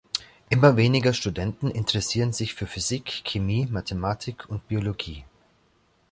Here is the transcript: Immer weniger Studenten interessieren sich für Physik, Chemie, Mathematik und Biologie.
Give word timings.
Immer 0.49 0.77
weniger 0.77 1.13
Studenten 1.13 1.69
interessieren 1.69 2.33
sich 2.33 2.55
für 2.55 2.65
Physik, 2.65 3.21
Chemie, 3.23 3.67
Mathematik 3.69 4.49
und 4.49 4.67
Biologie. 4.67 5.25